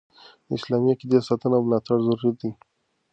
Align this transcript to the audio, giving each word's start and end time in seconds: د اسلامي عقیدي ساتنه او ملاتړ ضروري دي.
د 0.45 0.47
اسلامي 0.57 0.87
عقیدي 0.93 1.19
ساتنه 1.27 1.55
او 1.57 1.63
ملاتړ 1.67 1.97
ضروري 2.07 2.31
دي. 2.39 2.51